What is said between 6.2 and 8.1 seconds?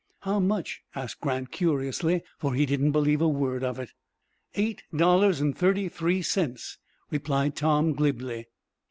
cents," replied Tom,